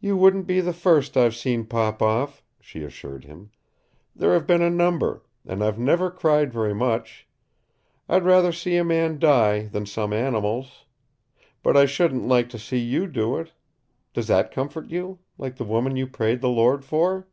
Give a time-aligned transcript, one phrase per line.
[0.00, 3.50] "You wouldn't be the first I've seen pop off," she assured him.
[4.16, 7.28] "There have been a number, and I've never cried very much.
[8.08, 10.86] I'd rather see a man die than some animals.
[11.62, 13.52] But I shouldn't like to see YOU do it.
[14.14, 17.26] Does that comfort you like the woman you prayed the Lord for?"